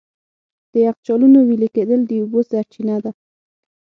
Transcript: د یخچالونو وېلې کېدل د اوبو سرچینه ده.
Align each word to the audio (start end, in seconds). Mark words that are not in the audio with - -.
د 0.71 0.73
یخچالونو 0.87 1.39
وېلې 1.47 1.69
کېدل 1.75 1.99
د 2.05 2.11
اوبو 2.21 2.39
سرچینه 2.49 2.95
ده. 3.03 3.11